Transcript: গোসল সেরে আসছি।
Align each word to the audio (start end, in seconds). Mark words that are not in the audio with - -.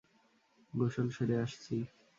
গোসল 0.73 1.07
সেরে 1.15 1.35
আসছি। 1.43 1.75